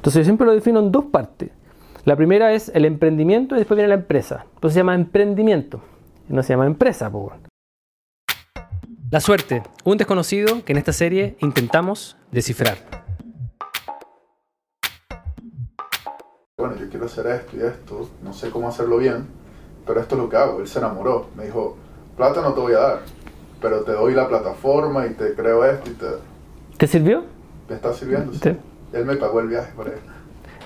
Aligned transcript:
Entonces 0.00 0.20
yo 0.20 0.24
siempre 0.24 0.46
lo 0.46 0.54
defino 0.54 0.80
en 0.80 0.90
dos 0.90 1.04
partes. 1.04 1.50
La 2.06 2.16
primera 2.16 2.54
es 2.54 2.70
el 2.74 2.86
emprendimiento 2.86 3.54
y 3.54 3.58
después 3.58 3.76
viene 3.76 3.88
la 3.88 3.96
empresa. 3.96 4.46
Entonces 4.54 4.72
se 4.72 4.80
llama 4.80 4.94
emprendimiento. 4.94 5.82
No 6.26 6.42
se 6.42 6.54
llama 6.54 6.64
empresa, 6.64 7.10
po. 7.10 7.34
La 9.10 9.20
suerte, 9.20 9.62
un 9.84 9.98
desconocido 9.98 10.64
que 10.64 10.72
en 10.72 10.78
esta 10.78 10.94
serie 10.94 11.36
intentamos 11.40 12.16
descifrar. 12.32 12.78
Bueno, 16.56 16.76
yo 16.76 16.88
quiero 16.88 17.04
hacer 17.04 17.26
esto 17.26 17.58
y 17.58 17.60
esto, 17.60 18.08
no 18.22 18.32
sé 18.32 18.48
cómo 18.48 18.68
hacerlo 18.68 18.96
bien, 18.96 19.26
pero 19.86 20.00
esto 20.00 20.14
es 20.14 20.22
lo 20.22 20.30
que 20.30 20.36
hago. 20.38 20.60
Él 20.60 20.66
se 20.66 20.78
enamoró, 20.78 21.28
me 21.36 21.44
dijo, 21.44 21.76
plata 22.16 22.40
no 22.40 22.54
te 22.54 22.60
voy 22.60 22.72
a 22.72 22.78
dar, 22.78 23.00
pero 23.60 23.82
te 23.82 23.92
doy 23.92 24.14
la 24.14 24.26
plataforma 24.26 25.06
y 25.06 25.10
te 25.10 25.34
creo 25.34 25.62
esto 25.62 25.90
y 25.90 25.92
te... 25.92 26.06
¿Te 26.78 26.86
sirvió? 26.86 27.24
¿Te 27.68 27.74
está 27.74 27.92
sirviendo? 27.92 28.32
Sí. 28.32 28.56
Él 28.92 29.04
me 29.04 29.16
pagó 29.16 29.40
el 29.40 29.48
viaje 29.48 29.72
por 29.74 29.88
él. 29.88 29.98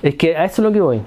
Es 0.03 0.15
que 0.17 0.37
a 0.37 0.45
eso 0.45 0.63
es 0.63 0.67
lo 0.67 0.73
que 0.73 0.81
voy. 0.81 1.03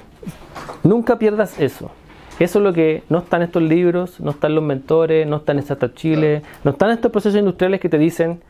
Nunca 0.84 1.18
pierdas 1.20 1.60
eso. 1.60 1.92
Eso 2.40 2.60
es 2.60 2.64
lo 2.64 2.72
que 2.72 3.04
no 3.10 3.20
está 3.20 3.38
en 3.38 3.44
estos 3.44 3.64
libros, 3.64 4.20
no 4.20 4.32
están 4.32 4.54
los 4.54 4.64
mentores, 4.64 5.26
no 5.26 5.38
está 5.38 5.54
en 5.54 5.60
Startup 5.60 5.94
Chile, 5.96 6.44
no 6.64 6.72
están 6.72 6.92
estos 6.92 7.12
procesos 7.12 7.40
industriales 7.40 7.80
que 7.80 7.90
te 7.90 7.98
dicen, 7.98 8.42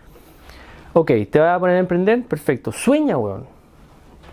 ok, 0.92 1.12
te 1.30 1.40
vas 1.40 1.56
a 1.56 1.60
poner 1.60 1.78
a 1.78 1.80
emprender, 1.80 2.24
perfecto, 2.24 2.74
sueña, 2.74 3.18
weón. 3.18 3.46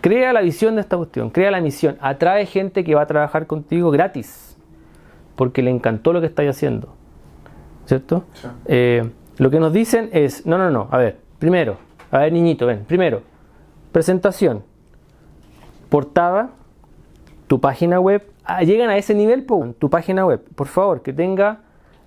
Crea 0.01 0.33
la 0.33 0.41
visión 0.41 0.75
de 0.75 0.81
esta 0.81 0.97
cuestión, 0.97 1.31
crea 1.31 1.51
la 1.53 1.61
misión, 1.61 1.97
atrae 2.01 2.47
gente 2.47 2.83
que 2.83 2.95
va 2.95 3.03
a 3.03 3.07
trabajar 3.07 3.47
contigo 3.47 3.91
gratis, 3.91 4.57
porque 5.37 5.63
le 5.63 5.71
encantó 5.71 6.13
lo 6.13 6.21
que 6.21 6.27
estás 6.27 6.47
haciendo, 6.49 6.95
¿cierto? 7.87 8.25
Sí. 8.35 8.49
Eh, 8.67 9.11
lo 9.39 9.51
que 9.51 9.61
nos 9.61 9.73
dicen 9.73 10.11
es, 10.13 10.45
no, 10.47 10.59
no, 10.59 10.69
no, 10.71 10.89
a 10.91 10.99
ver, 10.99 11.19
primero, 11.39 11.77
a 12.11 12.19
ver 12.19 12.33
niñito, 12.33 12.67
ven, 12.67 12.85
primero, 12.85 13.23
presentación, 13.95 14.65
portada, 15.89 16.51
tu 17.47 17.61
página 17.61 18.01
web, 18.01 18.27
ah, 18.45 18.65
llegan 18.65 18.91
a 18.91 18.97
ese 18.97 19.15
nivel, 19.15 19.47
tu 19.79 19.89
página 19.89 20.27
web, 20.27 20.43
por 20.57 20.67
favor, 20.67 21.03
que 21.03 21.13
tenga 21.13 21.61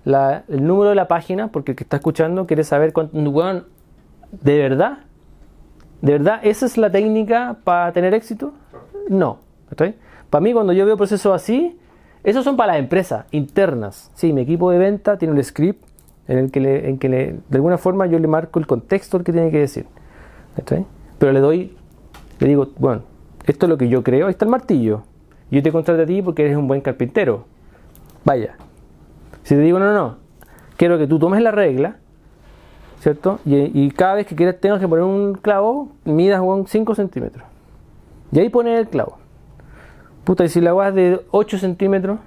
el 0.04 0.66
número 0.66 0.90
de 0.90 0.94
la 0.96 1.08
página, 1.08 1.48
porque 1.48 1.72
el 1.72 1.76
que 1.76 1.84
está 1.84 1.96
escuchando 1.96 2.46
quiere 2.46 2.62
saber 2.62 2.92
cuánto, 2.92 3.16
¿de 3.16 4.58
verdad? 4.58 4.98
¿De 6.02 6.12
verdad 6.12 6.40
esa 6.42 6.66
es 6.66 6.76
la 6.76 6.90
técnica 6.90 7.56
para 7.64 7.90
tener 7.92 8.12
éxito? 8.12 8.52
No. 9.08 9.38
Para 10.28 10.42
mí, 10.42 10.52
cuando 10.52 10.74
yo 10.74 10.84
veo 10.84 10.98
procesos 10.98 11.34
así, 11.34 11.78
esos 12.22 12.44
son 12.44 12.56
para 12.58 12.72
las 12.74 12.80
empresas 12.80 13.24
internas. 13.30 14.10
Sí, 14.14 14.34
mi 14.34 14.42
equipo 14.42 14.70
de 14.70 14.76
venta 14.78 15.16
tiene 15.16 15.32
un 15.32 15.42
script 15.42 15.82
en 16.26 16.36
el 16.38 16.50
que, 16.50 16.60
le- 16.60 16.88
en 16.90 16.98
que 16.98 17.08
de 17.08 17.40
alguna 17.52 17.78
forma 17.78 18.04
yo 18.06 18.18
le 18.18 18.28
marco 18.28 18.58
el 18.58 18.66
contexto 18.66 19.24
que 19.24 19.32
tiene 19.32 19.50
que 19.50 19.60
decir. 19.60 19.86
Pero 21.18 21.32
le 21.32 21.40
doy, 21.40 21.76
le 22.38 22.48
digo, 22.48 22.68
bueno, 22.78 23.02
esto 23.46 23.66
es 23.66 23.70
lo 23.70 23.78
que 23.78 23.88
yo 23.88 24.02
creo, 24.02 24.26
ahí 24.26 24.30
está 24.30 24.44
el 24.44 24.50
martillo. 24.50 25.02
Yo 25.50 25.62
te 25.62 25.72
contrato 25.72 26.02
a 26.02 26.06
ti 26.06 26.20
porque 26.22 26.44
eres 26.44 26.56
un 26.56 26.68
buen 26.68 26.80
carpintero. 26.80 27.44
Vaya. 28.24 28.56
Si 29.42 29.54
te 29.54 29.60
digo, 29.60 29.78
no, 29.78 29.86
no, 29.86 29.94
no, 29.94 30.16
quiero 30.76 30.98
que 30.98 31.06
tú 31.06 31.18
tomes 31.18 31.42
la 31.42 31.50
regla, 31.50 31.96
¿cierto? 33.00 33.40
Y, 33.44 33.90
cada 33.92 34.14
vez 34.14 34.26
que 34.26 34.36
quieras 34.36 34.56
tengas 34.60 34.80
que 34.80 34.88
poner 34.88 35.04
un 35.04 35.34
clavo, 35.34 35.88
midas 36.04 36.42
5 36.66 36.94
centímetros. 36.94 37.44
Y 38.32 38.40
ahí 38.40 38.48
pones 38.50 38.78
el 38.78 38.88
clavo. 38.88 39.18
Puta, 40.24 40.44
y 40.44 40.48
si 40.48 40.60
la 40.60 40.70
agua 40.70 40.88
es 40.88 40.94
de 40.94 41.20
8 41.30 41.58
centímetros 41.58 42.18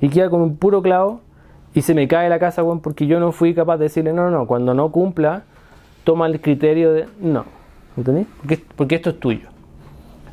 y 0.00 0.08
queda 0.08 0.30
con 0.30 0.40
un 0.40 0.56
puro 0.56 0.80
clavo 0.80 1.20
y 1.74 1.82
se 1.82 1.94
me 1.94 2.08
cae 2.08 2.30
la 2.30 2.38
casa, 2.38 2.62
weón, 2.62 2.80
porque 2.80 3.06
yo 3.06 3.20
no 3.20 3.32
fui 3.32 3.54
capaz 3.54 3.76
de 3.76 3.84
decirle, 3.84 4.12
no, 4.14 4.24
no, 4.24 4.30
no, 4.30 4.46
cuando 4.46 4.72
no 4.72 4.90
cumpla, 4.90 5.44
toma 6.04 6.26
el 6.26 6.40
criterio 6.40 6.92
de, 6.92 7.06
no. 7.20 7.44
¿Entendés? 7.96 8.26
Porque, 8.38 8.64
porque 8.74 8.94
esto 8.94 9.10
es 9.10 9.20
tuyo. 9.20 9.51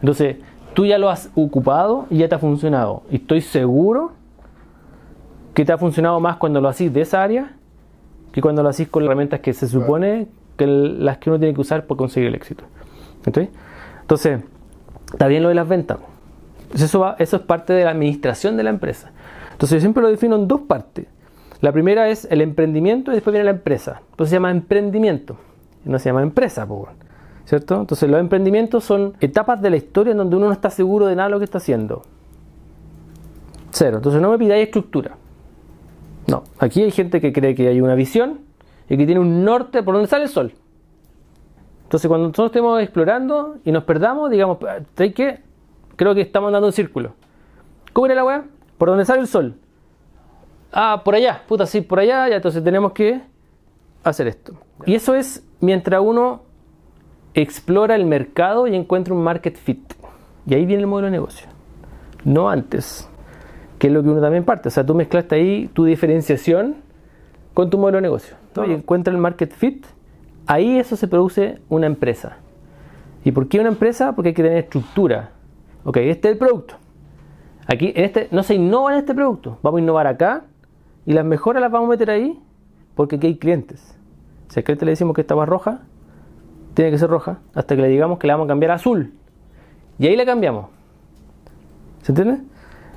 Entonces, 0.01 0.37
tú 0.73 0.85
ya 0.85 0.97
lo 0.97 1.09
has 1.09 1.29
ocupado 1.35 2.05
y 2.09 2.17
ya 2.19 2.29
te 2.29 2.35
ha 2.35 2.39
funcionado. 2.39 3.03
Y 3.11 3.15
estoy 3.17 3.41
seguro 3.41 4.11
que 5.53 5.65
te 5.65 5.71
ha 5.73 5.77
funcionado 5.77 6.19
más 6.19 6.37
cuando 6.37 6.61
lo 6.61 6.69
hacís 6.69 6.93
de 6.93 7.01
esa 7.01 7.21
área 7.23 7.53
que 8.31 8.41
cuando 8.41 8.61
lo 8.63 8.69
hacís 8.69 8.87
con 8.87 9.03
las 9.03 9.07
herramientas 9.09 9.39
que 9.39 9.53
se 9.53 9.67
supone 9.67 10.27
que 10.55 10.63
el- 10.65 11.03
las 11.03 11.17
que 11.17 11.29
uno 11.29 11.39
tiene 11.39 11.53
que 11.53 11.61
usar 11.61 11.85
para 11.87 11.97
conseguir 11.97 12.29
el 12.29 12.35
éxito. 12.35 12.63
Entonces, 14.01 14.41
está 15.11 15.27
bien 15.27 15.43
lo 15.43 15.49
de 15.49 15.55
las 15.55 15.67
ventas. 15.67 15.97
Entonces, 16.63 16.83
Eso, 16.89 16.99
va- 16.99 17.15
eso 17.19 17.37
es 17.37 17.41
parte 17.43 17.73
de 17.73 17.83
la 17.85 17.91
administración 17.91 18.55
de 18.55 18.63
la 18.63 18.69
empresa. 18.69 19.11
Entonces 19.51 19.77
yo 19.77 19.81
siempre 19.81 20.03
lo 20.03 20.09
defino 20.09 20.35
en 20.35 20.47
dos 20.47 20.61
partes. 20.61 21.07
La 21.61 21.71
primera 21.73 22.07
es 22.09 22.25
el 22.31 22.41
emprendimiento 22.41 23.11
y 23.11 23.15
después 23.15 23.33
viene 23.33 23.43
la 23.45 23.51
empresa. 23.51 24.01
Entonces 24.11 24.29
se 24.29 24.35
llama 24.35 24.51
emprendimiento. 24.51 25.35
No 25.83 25.97
se 25.99 26.09
llama 26.09 26.21
empresa, 26.21 26.65
po, 26.65 26.75
weón. 26.75 26.95
¿Cierto? 27.49 27.81
Entonces 27.81 28.07
los 28.07 28.19
emprendimientos 28.19 28.83
son 28.83 29.15
etapas 29.21 29.59
de 29.59 29.71
la 29.71 29.77
historia 29.77 30.11
en 30.11 30.17
donde 30.19 30.35
uno 30.35 30.45
no 30.45 30.51
está 30.51 30.69
seguro 30.69 31.07
de 31.07 31.15
nada 31.15 31.29
de 31.29 31.31
lo 31.31 31.39
que 31.39 31.45
está 31.45 31.57
haciendo. 31.57 32.03
Cero. 33.71 33.97
Entonces 33.97 34.21
no 34.21 34.29
me 34.29 34.37
pidáis 34.37 34.67
estructura. 34.67 35.17
No. 36.27 36.43
Aquí 36.59 36.83
hay 36.83 36.91
gente 36.91 37.19
que 37.19 37.33
cree 37.33 37.55
que 37.55 37.67
hay 37.67 37.81
una 37.81 37.95
visión 37.95 38.41
y 38.87 38.97
que 38.97 39.05
tiene 39.07 39.19
un 39.19 39.43
norte 39.43 39.81
por 39.81 39.95
donde 39.95 40.07
sale 40.07 40.25
el 40.25 40.29
sol. 40.29 40.53
Entonces 41.85 42.07
cuando 42.07 42.27
nosotros 42.27 42.51
estemos 42.51 42.83
explorando 42.83 43.57
y 43.65 43.71
nos 43.71 43.83
perdamos, 43.83 44.29
digamos. 44.29 44.59
Creo 45.95 46.13
que 46.13 46.21
estamos 46.21 46.49
andando 46.49 46.67
en 46.67 46.73
círculo. 46.73 47.13
¿Cómo 47.93 48.05
era 48.05 48.13
la 48.13 48.25
weá? 48.25 48.45
Por 48.77 48.89
donde 48.89 49.05
sale 49.05 49.21
el 49.21 49.27
sol. 49.27 49.55
Ah, 50.71 51.01
por 51.03 51.15
allá, 51.15 51.41
puta, 51.47 51.65
sí, 51.65 51.81
por 51.81 51.99
allá, 51.99 52.27
entonces 52.27 52.63
tenemos 52.63 52.91
que 52.91 53.23
hacer 54.03 54.27
esto. 54.27 54.53
Y 54.85 54.93
eso 54.93 55.15
es 55.15 55.43
mientras 55.61 55.99
uno 55.99 56.47
explora 57.41 57.95
el 57.95 58.05
mercado 58.05 58.67
y 58.67 58.75
encuentra 58.75 59.13
un 59.13 59.23
market 59.23 59.55
fit. 59.55 59.93
Y 60.45 60.53
ahí 60.53 60.65
viene 60.65 60.81
el 60.81 60.87
modelo 60.87 61.05
de 61.07 61.11
negocio. 61.11 61.47
No 62.23 62.49
antes, 62.49 63.09
que 63.77 63.87
es 63.87 63.93
lo 63.93 64.03
que 64.03 64.09
uno 64.09 64.21
también 64.21 64.43
parte. 64.43 64.69
O 64.69 64.71
sea, 64.71 64.85
tú 64.85 64.95
mezclaste 64.95 65.35
ahí 65.35 65.69
tu 65.73 65.85
diferenciación 65.85 66.77
con 67.53 67.69
tu 67.69 67.77
modelo 67.77 67.97
de 67.97 68.01
negocio. 68.03 68.35
¿no? 68.55 68.65
Y 68.65 68.73
encuentra 68.73 69.13
el 69.13 69.19
market 69.19 69.51
fit, 69.53 69.85
ahí 70.47 70.77
eso 70.77 70.95
se 70.95 71.07
produce 71.07 71.59
una 71.69 71.87
empresa. 71.87 72.37
¿Y 73.23 73.31
por 73.31 73.47
qué 73.47 73.59
una 73.59 73.69
empresa? 73.69 74.13
Porque 74.15 74.29
hay 74.29 74.33
que 74.33 74.43
tener 74.43 74.57
estructura. 74.57 75.31
Ok, 75.83 75.97
este 75.97 76.29
es 76.29 76.33
el 76.33 76.37
producto. 76.37 76.75
Aquí, 77.67 77.93
en 77.95 78.05
este, 78.05 78.27
no 78.31 78.43
se 78.43 78.55
innova 78.55 78.93
en 78.93 78.99
este 78.99 79.13
producto. 79.13 79.59
Vamos 79.61 79.79
a 79.79 79.81
innovar 79.81 80.07
acá 80.07 80.45
y 81.05 81.13
las 81.13 81.25
mejoras 81.25 81.61
las 81.61 81.71
vamos 81.71 81.87
a 81.87 81.91
meter 81.91 82.09
ahí 82.09 82.39
porque 82.95 83.17
aquí 83.17 83.27
hay 83.27 83.37
clientes. 83.37 83.95
Si 84.47 84.59
al 84.59 84.63
cliente 84.63 84.85
le 84.85 84.91
decimos 84.91 85.13
que 85.13 85.21
esta 85.21 85.35
va 85.35 85.45
roja, 85.45 85.81
tiene 86.79 86.91
que 86.91 86.97
ser 86.97 87.09
roja 87.09 87.39
hasta 87.53 87.75
que 87.75 87.81
le 87.81 87.89
digamos 87.89 88.19
que 88.19 88.27
la 88.27 88.35
vamos 88.35 88.45
a 88.45 88.47
cambiar 88.47 88.71
a 88.71 88.75
azul. 88.75 89.11
Y 89.97 90.07
ahí 90.07 90.15
la 90.15 90.25
cambiamos. 90.25 90.67
¿Se 92.03 92.13
entiende? 92.13 92.37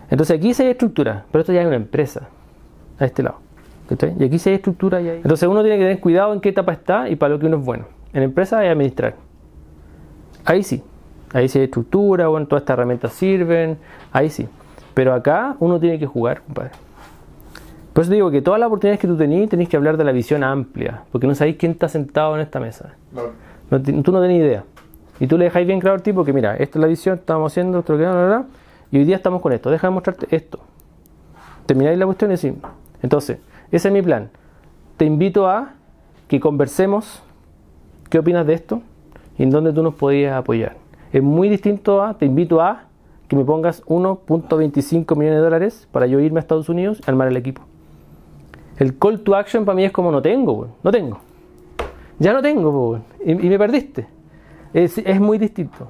Entonces 0.08 0.38
aquí 0.38 0.54
sí 0.54 0.62
hay 0.62 0.68
estructura, 0.68 1.24
pero 1.32 1.40
esto 1.40 1.52
ya 1.52 1.62
es 1.62 1.66
una 1.66 1.74
empresa. 1.74 2.28
A 3.00 3.06
este 3.06 3.24
lado. 3.24 3.38
Y 4.20 4.22
aquí 4.22 4.38
sí 4.38 4.50
hay 4.50 4.54
estructura 4.54 5.00
y 5.00 5.08
hay... 5.08 5.16
Entonces 5.16 5.48
uno 5.48 5.62
tiene 5.62 5.78
que 5.78 5.82
tener 5.82 5.98
cuidado 5.98 6.32
en 6.32 6.40
qué 6.40 6.50
etapa 6.50 6.72
está 6.72 7.08
y 7.08 7.16
para 7.16 7.34
lo 7.34 7.40
que 7.40 7.46
uno 7.46 7.56
es 7.56 7.64
bueno. 7.64 7.86
En 8.12 8.22
empresa 8.22 8.60
hay 8.60 8.68
administrar. 8.68 9.16
Ahí 10.44 10.62
sí. 10.62 10.80
Ahí 11.32 11.48
sí 11.48 11.58
hay 11.58 11.64
estructura, 11.64 12.28
bueno, 12.28 12.46
todas 12.46 12.62
estas 12.62 12.74
herramientas 12.74 13.12
sirven. 13.14 13.78
Ahí 14.12 14.30
sí. 14.30 14.46
Pero 14.94 15.12
acá 15.12 15.56
uno 15.58 15.80
tiene 15.80 15.98
que 15.98 16.06
jugar, 16.06 16.42
compadre. 16.42 16.70
Por 17.92 18.04
eso 18.04 18.12
digo 18.12 18.30
que 18.30 18.42
todas 18.42 18.60
las 18.60 18.68
oportunidades 18.68 19.00
que 19.00 19.08
tú 19.08 19.16
tenés, 19.16 19.48
tenés 19.48 19.68
que 19.68 19.76
hablar 19.76 19.96
de 19.96 20.04
la 20.04 20.12
visión 20.12 20.44
amplia. 20.44 21.02
Porque 21.10 21.26
no 21.26 21.34
sabéis 21.34 21.56
quién 21.56 21.72
está 21.72 21.88
sentado 21.88 22.36
en 22.36 22.42
esta 22.42 22.60
mesa. 22.60 22.94
No 23.70 23.80
tú 23.80 24.12
no 24.12 24.20
tenés 24.20 24.38
idea. 24.38 24.64
Y 25.20 25.26
tú 25.26 25.38
le 25.38 25.44
dejáis 25.44 25.66
bien 25.66 25.80
claro 25.80 25.94
al 25.94 26.02
tipo 26.02 26.24
que, 26.24 26.32
mira, 26.32 26.56
esta 26.56 26.78
es 26.78 26.80
la 26.82 26.88
visión, 26.88 27.18
estamos 27.18 27.52
haciendo 27.52 27.78
esto, 27.78 27.96
que, 27.96 28.04
y 28.90 28.98
hoy 28.98 29.04
día 29.04 29.16
estamos 29.16 29.40
con 29.40 29.52
esto. 29.52 29.70
Déjame 29.70 29.94
mostrarte 29.94 30.26
esto. 30.34 30.58
Termináis 31.66 31.98
la 31.98 32.06
cuestión 32.06 32.30
y 32.30 32.34
decís, 32.34 32.52
entonces, 33.02 33.38
ese 33.70 33.88
es 33.88 33.94
mi 33.94 34.02
plan. 34.02 34.30
Te 34.96 35.04
invito 35.04 35.48
a 35.48 35.74
que 36.28 36.40
conversemos 36.40 37.22
qué 38.10 38.18
opinas 38.18 38.46
de 38.46 38.54
esto 38.54 38.82
y 39.38 39.44
en 39.44 39.50
dónde 39.50 39.72
tú 39.72 39.82
nos 39.82 39.94
podías 39.94 40.34
apoyar. 40.34 40.76
Es 41.12 41.22
muy 41.22 41.48
distinto 41.48 42.02
a, 42.02 42.14
te 42.14 42.26
invito 42.26 42.60
a 42.60 42.84
que 43.28 43.36
me 43.36 43.44
pongas 43.44 43.84
1.25 43.86 45.16
millones 45.16 45.38
de 45.38 45.42
dólares 45.42 45.88
para 45.90 46.06
yo 46.06 46.20
irme 46.20 46.38
a 46.38 46.42
Estados 46.42 46.68
Unidos 46.68 47.00
y 47.00 47.10
armar 47.10 47.28
el 47.28 47.36
equipo. 47.36 47.62
El 48.76 48.98
call 48.98 49.20
to 49.20 49.34
action 49.34 49.64
para 49.64 49.76
mí 49.76 49.84
es 49.84 49.92
como 49.92 50.10
no 50.10 50.20
tengo, 50.20 50.68
no 50.82 50.90
tengo. 50.90 51.20
Ya 52.22 52.32
no 52.32 52.40
tengo, 52.40 53.00
y, 53.24 53.34
me 53.34 53.58
perdiste. 53.58 54.06
Es, 54.72 54.96
es 54.98 55.20
muy 55.20 55.38
distinto. 55.38 55.88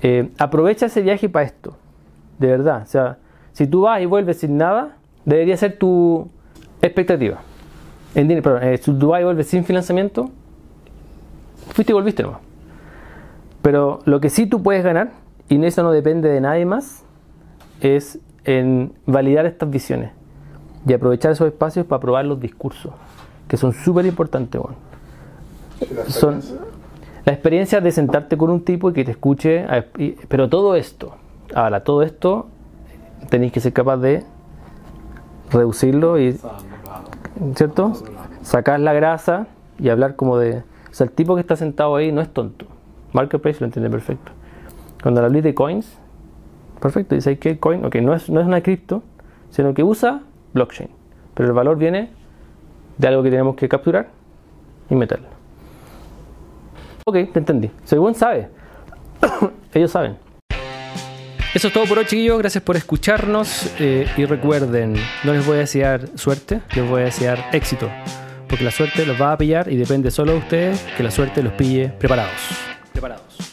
Eh, 0.00 0.30
aprovecha 0.38 0.86
ese 0.86 1.02
viaje 1.02 1.28
para 1.28 1.44
esto, 1.44 1.76
de 2.38 2.46
verdad. 2.46 2.82
O 2.82 2.86
sea, 2.86 3.18
si 3.52 3.66
tú 3.66 3.82
vas 3.82 4.00
y 4.00 4.06
vuelves 4.06 4.38
sin 4.38 4.56
nada, 4.56 4.96
debería 5.24 5.56
ser 5.56 5.76
tu 5.76 6.30
expectativa. 6.80 7.40
En, 8.14 8.28
perdón, 8.40 8.62
eh, 8.62 8.78
si 8.78 8.92
tú 8.92 9.08
vas 9.08 9.20
y 9.20 9.24
vuelves 9.24 9.48
sin 9.48 9.64
financiamiento, 9.64 10.30
fuiste 11.72 11.92
y 11.92 11.94
volviste 11.94 12.22
nomás. 12.22 12.40
Pero 13.60 13.98
lo 14.04 14.20
que 14.20 14.30
sí 14.30 14.46
tú 14.46 14.62
puedes 14.62 14.84
ganar, 14.84 15.10
y 15.48 15.62
eso 15.64 15.82
no 15.82 15.90
depende 15.90 16.28
de 16.28 16.40
nadie 16.40 16.64
más, 16.64 17.04
es 17.80 18.20
en 18.44 18.92
validar 19.04 19.46
estas 19.46 19.68
visiones 19.68 20.12
y 20.86 20.92
aprovechar 20.92 21.32
esos 21.32 21.48
espacios 21.48 21.84
para 21.86 22.00
probar 22.00 22.24
los 22.24 22.40
discursos, 22.40 22.92
que 23.48 23.56
son 23.56 23.72
súper 23.72 24.06
importantes. 24.06 24.60
weón. 24.60 24.76
La 25.94 26.04
Son-. 26.06 26.42
La 27.24 27.32
experiencia 27.34 27.80
de 27.82 27.92
sentarte 27.92 28.38
con 28.38 28.48
un 28.48 28.64
tipo 28.64 28.88
y 28.88 28.94
que 28.94 29.04
te 29.04 29.10
escuche, 29.10 29.66
pero 30.28 30.48
todo 30.48 30.76
esto, 30.76 31.14
ahora, 31.54 31.84
todo 31.84 32.02
esto 32.02 32.48
tenéis 33.28 33.52
que 33.52 33.60
ser 33.60 33.74
capaz 33.74 33.98
de 33.98 34.24
reducirlo 35.50 36.18
y, 36.18 36.38
¿cierto? 37.54 37.92
Sacar 38.40 38.80
la 38.80 38.94
grasa 38.94 39.46
y 39.78 39.90
hablar 39.90 40.16
como 40.16 40.38
de, 40.38 40.58
o 40.58 40.94
sea, 40.94 41.04
el 41.04 41.10
tipo 41.10 41.34
que 41.34 41.42
está 41.42 41.54
sentado 41.56 41.96
ahí 41.96 42.12
no 42.12 42.22
es 42.22 42.30
tonto. 42.30 42.64
Marketplace 43.12 43.58
lo 43.60 43.66
entiende 43.66 43.90
perfecto. 43.90 44.32
Cuando 45.02 45.22
hablé 45.22 45.42
de 45.42 45.54
coins, 45.54 45.98
perfecto, 46.80 47.14
dice 47.14 47.38
que 47.38 47.58
coin, 47.58 47.84
ok, 47.84 47.96
no 47.96 48.14
es, 48.14 48.30
no 48.30 48.40
es 48.40 48.46
una 48.46 48.62
cripto, 48.62 49.02
sino 49.50 49.74
que 49.74 49.82
usa 49.82 50.22
blockchain, 50.54 50.88
pero 51.34 51.48
el 51.48 51.54
valor 51.54 51.76
viene 51.76 52.10
de 52.96 53.08
algo 53.08 53.22
que 53.22 53.30
tenemos 53.30 53.54
que 53.56 53.68
capturar 53.68 54.08
y 54.88 54.94
meterlo. 54.94 55.37
Ok, 57.08 57.32
te 57.32 57.38
entendí. 57.38 57.70
Según 57.84 58.14
sabe. 58.14 58.50
Ellos 59.72 59.90
saben. 59.90 60.18
Eso 61.54 61.68
es 61.68 61.72
todo 61.72 61.86
por 61.86 61.96
hoy, 61.96 62.04
chiquillos. 62.04 62.38
Gracias 62.38 62.62
por 62.62 62.76
escucharnos. 62.76 63.72
eh, 63.78 64.06
y 64.18 64.26
recuerden, 64.26 64.94
no 65.24 65.32
les 65.32 65.46
voy 65.46 65.56
a 65.56 65.60
desear 65.60 66.06
suerte, 66.16 66.60
les 66.74 66.86
voy 66.86 67.00
a 67.00 67.04
desear 67.06 67.46
éxito. 67.52 67.88
Porque 68.46 68.62
la 68.62 68.70
suerte 68.70 69.06
los 69.06 69.18
va 69.18 69.32
a 69.32 69.38
pillar 69.38 69.72
y 69.72 69.76
depende 69.76 70.10
solo 70.10 70.32
de 70.32 70.38
ustedes 70.38 70.84
que 70.98 71.02
la 71.02 71.10
suerte 71.10 71.42
los 71.42 71.54
pille 71.54 71.88
preparados. 71.98 72.34
Preparados. 72.92 73.47